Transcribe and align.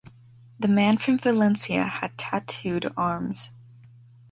The 0.59 0.67
man 0.67 0.97
from 0.97 1.19
Valencia 1.19 1.83
had 1.85 2.17
tattooed 2.17 2.91
arms. 2.97 3.51